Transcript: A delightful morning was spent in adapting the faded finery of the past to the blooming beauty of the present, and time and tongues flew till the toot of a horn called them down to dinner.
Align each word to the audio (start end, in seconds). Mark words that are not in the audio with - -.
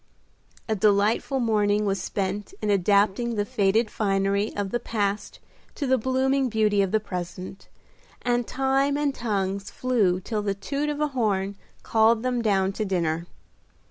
A 0.67 0.73
delightful 0.73 1.39
morning 1.39 1.85
was 1.85 2.01
spent 2.01 2.55
in 2.59 2.71
adapting 2.71 3.35
the 3.35 3.45
faded 3.45 3.91
finery 3.91 4.51
of 4.55 4.71
the 4.71 4.79
past 4.79 5.37
to 5.75 5.85
the 5.85 5.99
blooming 5.99 6.49
beauty 6.49 6.81
of 6.81 6.89
the 6.91 6.99
present, 6.99 7.67
and 8.23 8.47
time 8.47 8.97
and 8.97 9.13
tongues 9.13 9.69
flew 9.69 10.19
till 10.19 10.41
the 10.41 10.55
toot 10.55 10.89
of 10.89 11.01
a 11.01 11.09
horn 11.09 11.55
called 11.83 12.23
them 12.23 12.41
down 12.41 12.73
to 12.73 12.83
dinner. 12.83 13.27